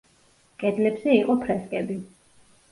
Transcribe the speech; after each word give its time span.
კედლებზე 0.63 1.15
იყო 1.19 1.37
ფრესკები. 1.45 2.01